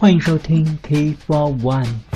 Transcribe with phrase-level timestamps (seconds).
[0.00, 2.09] 欢迎收听 T Four One。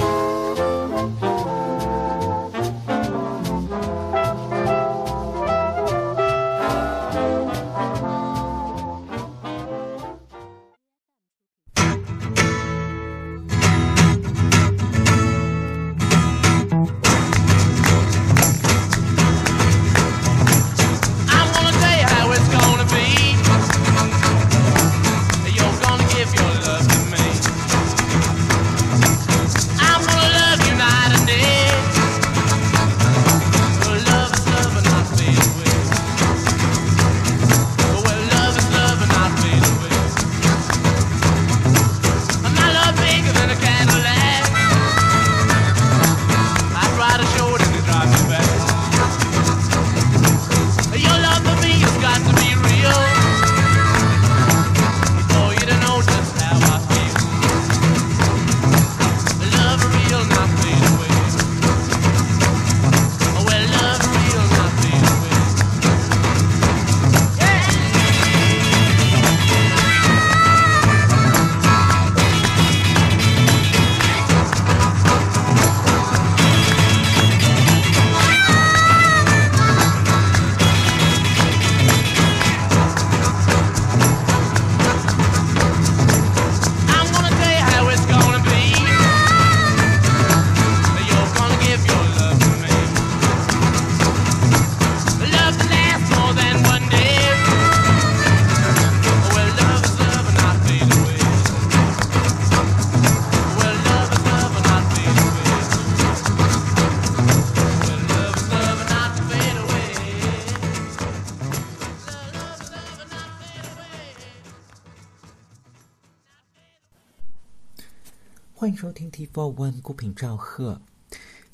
[118.57, 120.81] 欢迎收听 T Four One 孤品赵贺，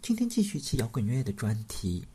[0.03, 2.05] 今天继续期摇滚乐的专题。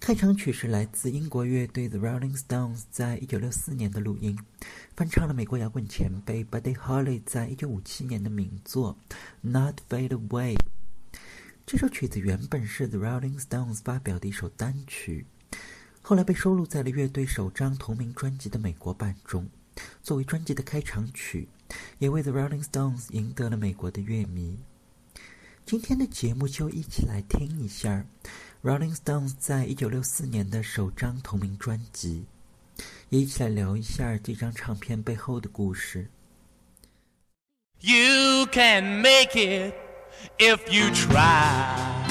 [0.00, 4.38] 开场曲是来自英国乐队 The Rolling Stones 在一九六四年的录音，
[4.96, 8.96] 翻唱了美国摇滚前辈 Buddy Holly 在一九五七年的名作
[9.42, 10.54] 《Not Fade Away》。
[11.66, 15.26] 这首曲子原本是 The Rolling Stones 发表的一首单曲，
[16.00, 19.50] 后来被收录在了乐队首张同名专辑的美国版中，
[20.02, 21.50] 作为专辑的开场曲。
[21.98, 24.58] 也为 The Rolling Stones 赢得了美国的乐迷。
[25.66, 28.04] 今天的节目就一起来听一下
[28.62, 32.24] Rolling Stones 在一九六四年的首张同名专辑，
[33.10, 36.08] 也一起来聊一下这张唱片背后的故事。
[37.80, 39.74] You can make it
[40.38, 42.08] if you try.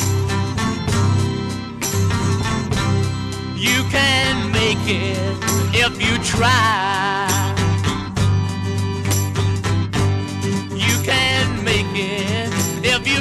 [3.57, 5.44] You can make it
[5.74, 7.56] if you try.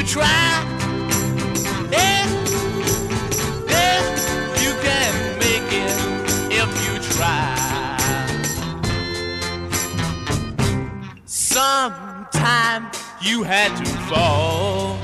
[0.07, 0.63] Try.
[1.91, 2.27] Yeah,
[3.69, 4.01] yeah,
[4.63, 5.93] you can make it
[6.53, 7.57] if you try.
[11.27, 12.91] Sometime
[13.21, 14.97] you had to fall.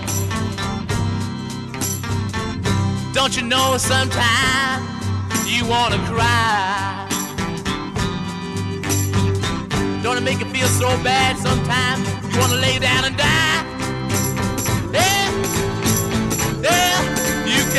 [3.12, 4.86] Don't you know sometimes
[5.46, 7.08] you wanna cry?
[10.02, 12.08] Don't it make you feel so bad sometimes?
[12.32, 13.51] You wanna lay down and die?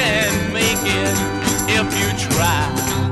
[0.04, 1.18] Can make it
[1.70, 3.03] if you try.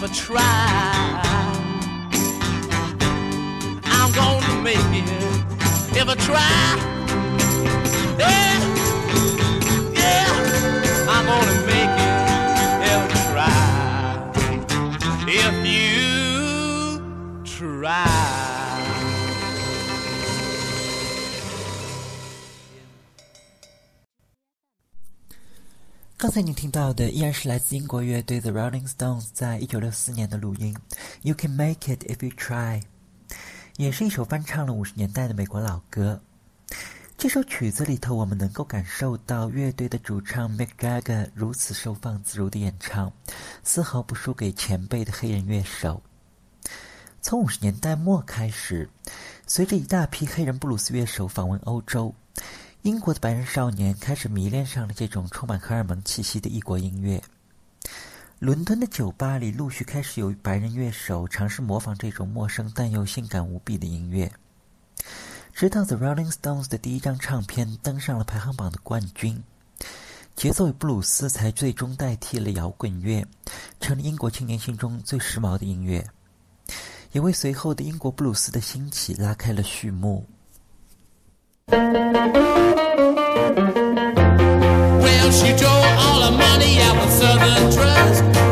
[0.00, 0.40] I try.
[3.84, 5.10] I'm gonna make it
[6.08, 6.76] I try.
[8.16, 8.60] Yeah,
[9.94, 10.30] yeah,
[11.10, 13.58] I'm gonna make it try.
[15.26, 17.02] If you
[17.44, 18.37] try.
[26.28, 30.76] 刚才你听到的依然是来自英国乐队 The Rolling Stones 在一九六四年的录音
[31.22, 32.82] 《You Can Make It If You Try》，
[33.78, 36.20] 也是一首翻唱了五十年代的美国老歌。
[37.16, 43.10] 这首曲子里头，我们能够感受到乐队的主唱 Mick Jagger 如此收放自如的演唱，
[43.64, 46.02] 丝毫不输给前辈的黑人乐手。
[47.22, 48.90] 从五十年代末开始，
[49.46, 52.14] 随着一大批黑人布鲁斯乐手访问欧洲，
[52.82, 57.20] 英国的白人少年开始迷恋上了这种充满荷尔蒙气息的异国音乐。
[58.38, 64.32] 伦敦的酒吧里陆续开始有白人乐手尝试模仿这种陌生但又性感无比的音乐，
[65.52, 69.42] 直到 The Rolling Stones 的第一张唱片登上了排行榜的冠军，
[70.36, 73.26] 节奏与布鲁斯才最终代替了摇滚乐，
[73.80, 76.08] 成了英国青年心中最时髦的音乐。
[77.10, 80.24] 也为随后的英国布鲁斯的兴起拉开了序幕。
[81.70, 82.16] Well,
[85.30, 88.47] she drove all her money out with Southern Trust.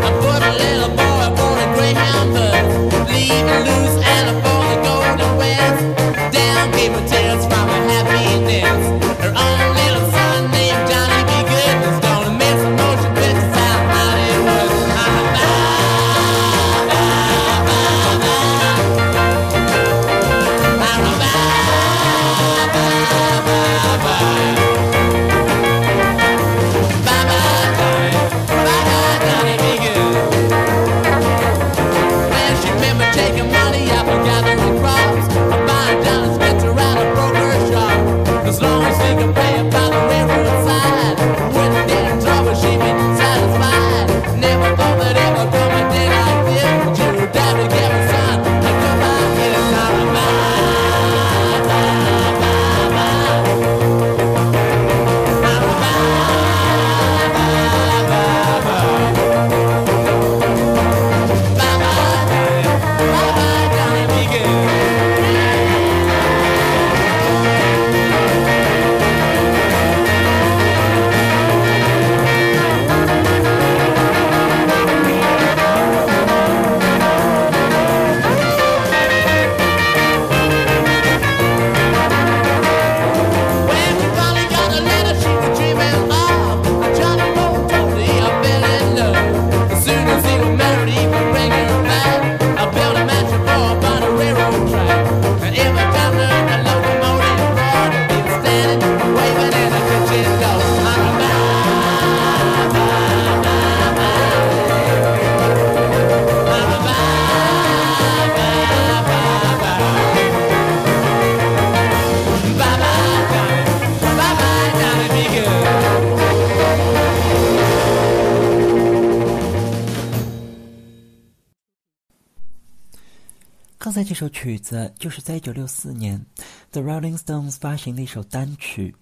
[124.16, 126.24] 这首曲子就是在1964年
[126.70, 128.94] The Rolling Stones 发行的一首单曲，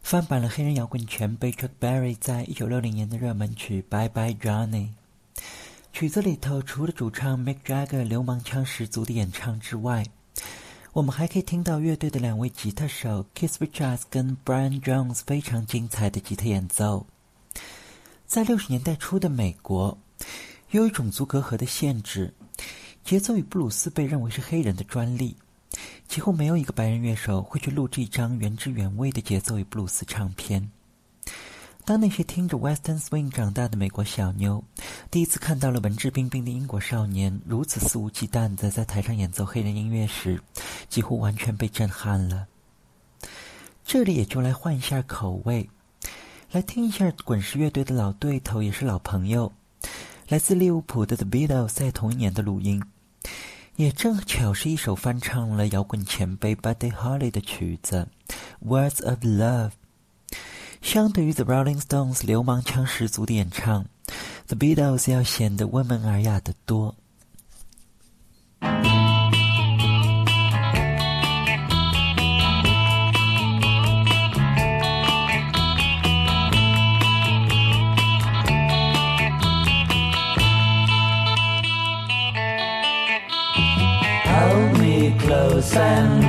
[0.00, 4.88] 翻版了黑人摇滚前辈 Chuck Berry 在1960年的热门曲《Bye Bye Johnny》。
[5.92, 10.04] 曲子里头除了主唱 Mick Jagger 流氓腔十足的演唱之外，
[10.92, 17.06] 我们还可以听到乐队的两位吉他手 Keith Richards 跟 Brian Jones 非常精彩的吉他演奏。
[18.26, 19.96] 在六十年代初的美国，
[20.72, 22.34] 由于种族隔阂的限制，
[23.06, 25.36] 节奏与布鲁斯被认为是黑人的专利，
[26.08, 30.68] 几乎没有一个白人乐手会去录制一张原汁原味的节奏与布鲁斯唱片。
[31.84, 34.64] 当那些听着 Western Swing 长大的美国小妞，
[35.08, 40.42] 第一次看到了文质彬彬的英国少年如此肆无忌惮地在台上演奏黑人音乐时，
[40.88, 42.48] 几乎完全被震撼了。
[43.84, 45.70] 这里也就来换一下口味，
[46.50, 49.52] 来听一下滚石乐队的老对头，也是老朋友，
[50.26, 52.82] 来自利物浦的 The Beatles 在同一年的录音，
[53.76, 58.08] 也正巧是一首翻唱了摇滚前辈 Buddy Holly 的曲子
[58.66, 59.70] 《Words of Love》。
[60.80, 63.86] 相对于 The Rolling Stones 流氓腔十足的演唱
[64.46, 66.94] ，The Beatles 要显得温文尔雅得多。
[84.36, 86.22] Hold me close and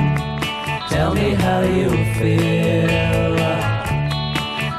[0.88, 3.36] tell me how you feel.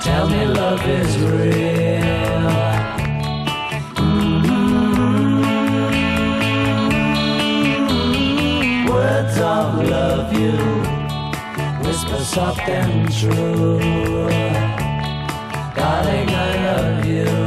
[0.01, 2.49] Tell me love is real.
[4.01, 4.69] Mm-hmm.
[8.89, 10.99] Words of love you
[11.89, 13.79] whisper soft and true.
[15.75, 17.38] Darling, I love you.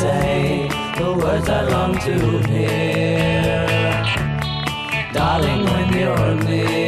[0.00, 2.14] Say the words I long to
[2.50, 3.66] hear.
[5.12, 6.85] Darling, when you're near.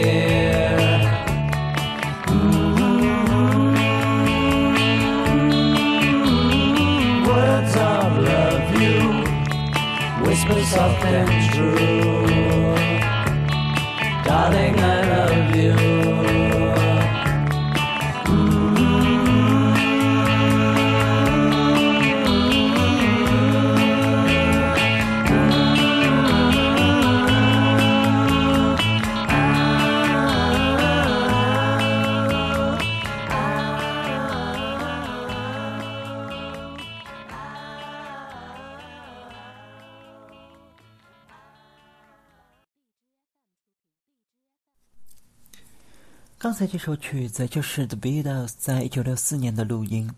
[46.70, 50.10] 这首曲子就是 The Beatles 在一九六四年的录音，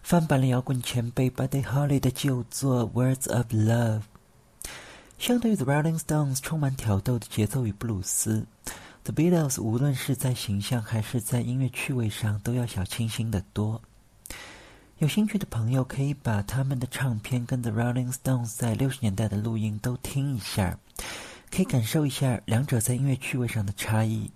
[0.00, 4.00] 翻版了摇滚前辈 Buddy Holly 的旧作《Words of Love》。
[5.18, 8.46] 相对于 The Rolling Stones 充满挑逗的节奏与布鲁斯
[9.02, 13.82] ，The Beatles 无论是在形象还是在音乐趣味上都要小清新的多。
[14.98, 20.78] 有兴趣的朋友可以把他们的唱片跟 The Rolling Stones 在六十年代的录音都听一下，
[21.50, 24.30] 可以感受一下两者在音乐趣味上的差异。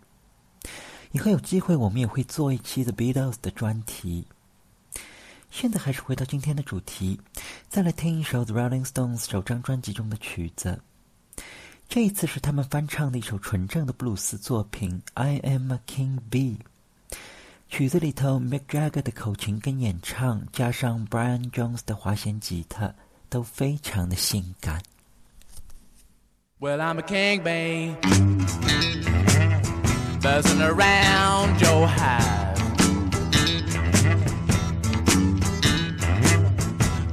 [1.13, 4.27] 以后有机会，我们也会做一期 The Beatles 的专题。
[5.51, 7.19] 现在还是回到今天的主题，
[7.69, 10.81] 再来听一首 The Rolling Stones 首张专辑中的曲子。
[11.89, 16.57] 这一次是他们翻唱的一首纯正的布鲁斯作品《I Am a King Bee》。
[17.69, 22.95] 曲子里头 Mick Jagger 的口琴跟演唱，加上 Brian Jones 的滑弦吉他，
[23.29, 24.83] 都非常的性感。
[26.59, 27.95] Well, I'm a king bee,
[30.27, 32.59] buzzing around your hive.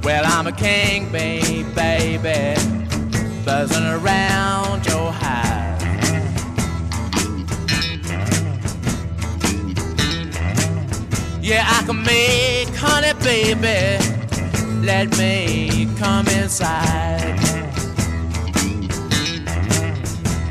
[0.02, 2.60] Well, I'm a king bee, baby,
[3.44, 5.80] buzzing around your hive.
[11.40, 13.80] Yeah, I can make honey, baby.
[14.84, 17.38] Let me come inside.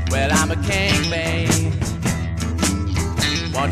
[0.09, 1.22] Well, I'm a king, babe.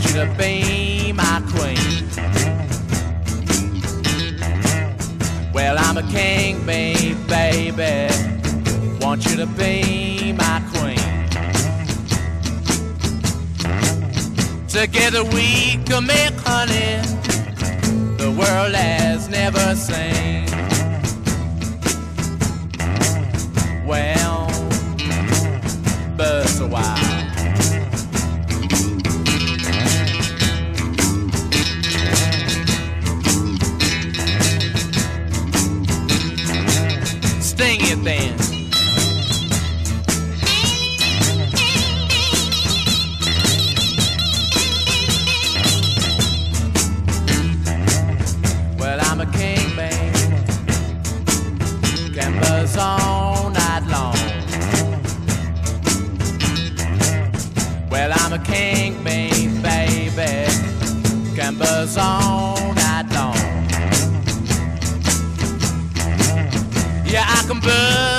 [0.02, 2.10] Want you to be my queen.
[5.54, 8.10] Well, I'm a king, babe, baby.
[9.00, 10.98] Want you to be my queen.
[14.68, 16.98] Together we can make honey
[18.18, 20.48] the world has never seen.
[23.86, 24.48] Well,
[26.18, 27.11] but a while.
[58.24, 60.48] I'm a king, babe, baby.
[61.58, 63.36] Buzz all night long.
[67.06, 68.11] Yeah, I can buzz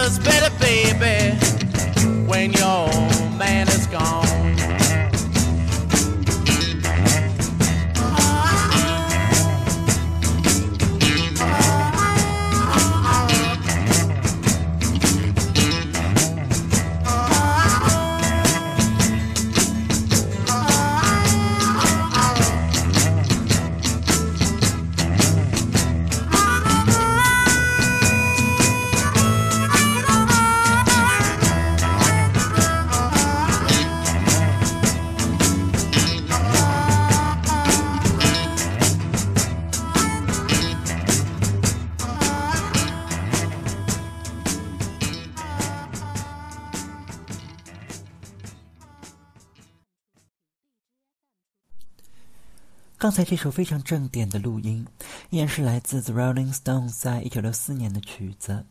[53.12, 54.86] 刚才这首非常正点的录音，
[55.28, 58.64] 依然是来自 The Rolling Stones 在一九六四年的曲子，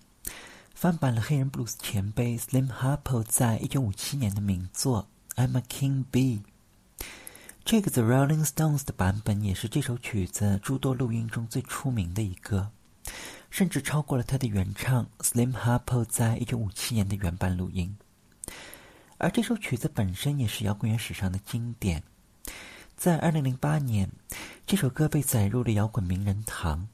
[0.74, 5.08] 翻版了黑人布鲁斯前辈 Slim Harpo 在一九五七年的名作
[5.40, 6.40] 《I'm a King Bee》。
[7.64, 12.72] 这个 The Rolling Stones 的版本也是这首曲子诸多录音中最出名的一个，
[13.52, 17.96] 甚至超过了他的原唱 Slim Harpo 在一九五七年的原版录音。
[19.20, 22.02] 而这首曲子本身也是摇滚乐史上的经典。
[23.02, 24.08] 在二零零八年，
[24.68, 26.88] 这首歌被载入了摇滚名人堂。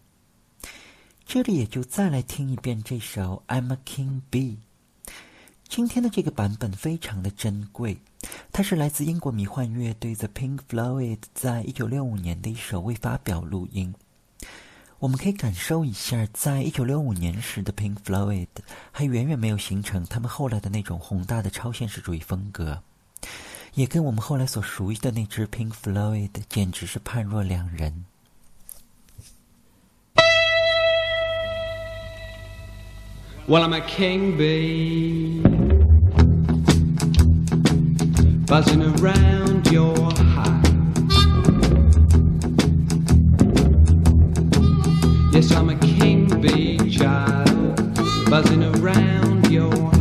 [1.25, 4.55] 这里也就再来听一遍这首《I'm a King Bee》。
[5.67, 7.97] 今天的这个版本非常的珍贵，
[8.53, 13.93] 它是来自英国迷幻乐队 The Pink Floyd 在一九六五年的一首未发表录音。
[14.99, 18.47] 我们可以感受一下，在一九六五年时的 Pink Floyd
[18.93, 22.81] 还远远没有形成他们后来的那种宏大的超现实主义风格，
[23.77, 28.05] 也跟我们后来所熟悉的那只 Pink Floyd 简直是判若两人。
[33.47, 35.43] Well, I'm a king bee,
[38.47, 39.95] buzzing around your
[40.35, 40.65] hive.
[45.31, 47.75] Yes, I'm a king bee child,
[48.27, 49.96] buzzing around your hive.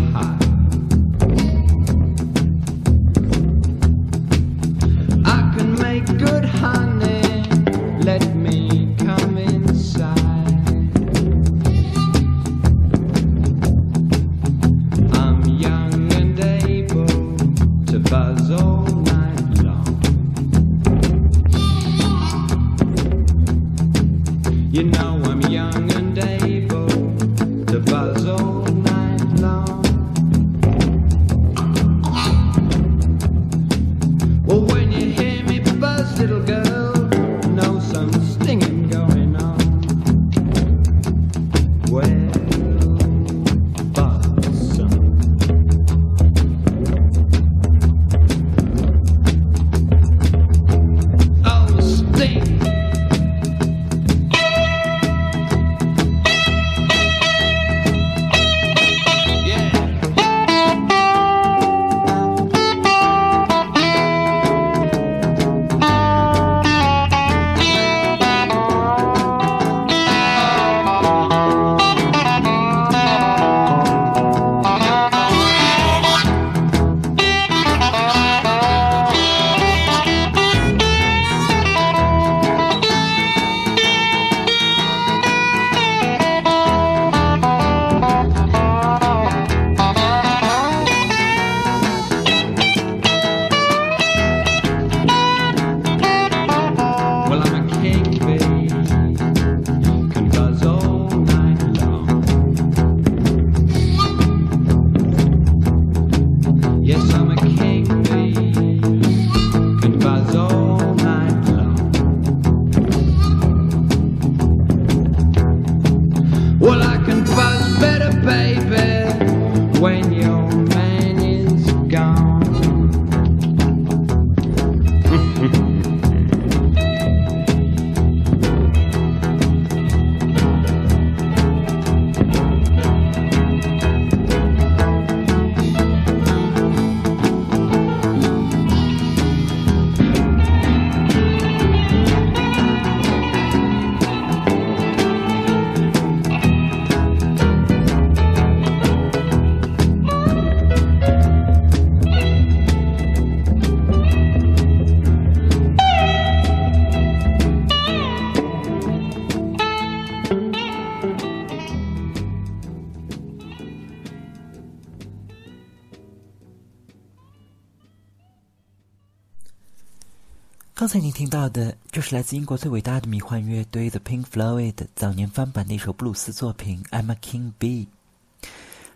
[171.16, 177.86] 听到的就是来自英国最伟大的迷幻乐队 The Pink Floyd 早年翻版的一首布鲁斯作品《I'm a King Bee》。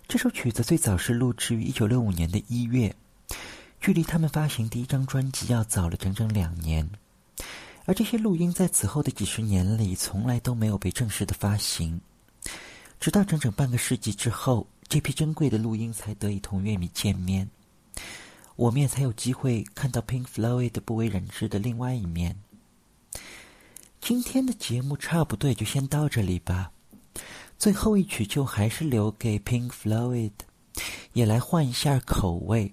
[0.06, 2.94] 这首曲子最早是录制于一九六五年的一月，
[3.80, 6.86] 距离他们发行第一张专辑要早了整整两年。
[7.86, 11.98] 而这些录音在此后的几十年里，从来都没有被正式的发行。
[13.00, 17.48] 直到整整半个世纪之后，这批珍贵的录音才得以同乐迷见面，
[18.56, 22.36] 我们也才有机会看到 Pink Floyd 不为人知的另外一面。
[24.00, 26.72] 今天的节目差不多就先到这里吧。
[27.58, 30.32] 最后一曲就还是留给 Pink Floyd，
[31.12, 32.72] 也来换一下口味，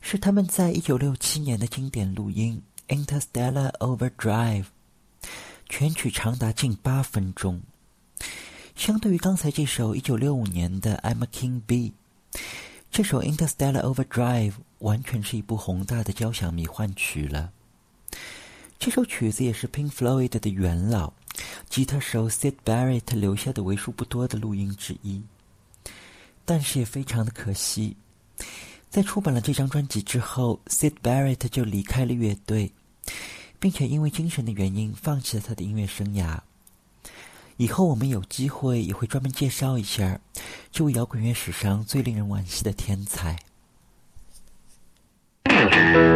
[0.00, 2.62] 是他们在一九六七年的经典录音
[2.96, 4.64] 《Interstellar Overdrive》，
[5.68, 7.60] 全曲长达近八分钟。
[8.76, 11.92] 相对于刚才这首一九六五年的《I'm a King Bee》，
[12.90, 17.52] 这首《Interstellar Overdrive》完全是一部宏大的交响迷幻曲了。
[18.78, 21.12] 这首曲子也是 Pink Floyd 的元老
[21.68, 25.22] 吉他手 Sid Barrett 留下的为数不多的录音之一，
[26.44, 27.96] 但是也非常的可惜，
[28.90, 32.72] 在出版了这张专辑之后，Sid Barrett 就离开了乐队，
[33.58, 36.40] 并且因为精神的原因放弃了他的音乐生涯。
[37.56, 40.20] 以后我们有机会也会专门介绍一下
[40.70, 43.38] 这位摇滚乐史上最令人惋惜的天才。
[45.74, 46.15] 今